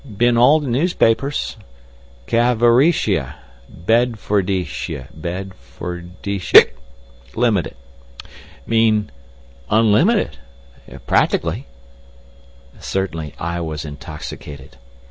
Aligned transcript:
B'in 0.03 0.35
all 0.35 0.59
the 0.59 0.65
newspapers. 0.67 1.57
Cavorecia. 2.25 3.35
Bedfordecia. 3.69 5.09
Bedfordecia—hic—Limited. 5.13 7.75
Mean—unlimited! 8.65 10.39
Practically." 11.05 11.67
Certainly 12.79 13.35
I 13.37 13.61
was 13.61 13.85
intoxicated. 13.85 14.77